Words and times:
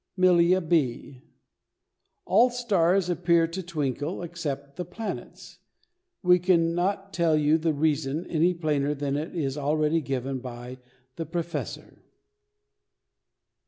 MILLIA 0.17 0.61
B. 0.61 1.21
All 2.25 2.49
stars 2.49 3.07
appear 3.07 3.45
to 3.45 3.61
twinkle 3.61 4.23
except 4.23 4.75
the 4.75 4.83
planets. 4.83 5.59
We 6.23 6.39
can 6.39 6.73
not 6.73 7.13
tell 7.13 7.37
the 7.37 7.71
reason 7.71 8.25
any 8.25 8.55
plainer 8.55 8.95
than 8.95 9.15
it 9.15 9.35
is 9.35 9.59
already 9.59 10.01
given 10.01 10.39
by 10.39 10.79
the 11.17 11.27
"Professor." 11.27 12.01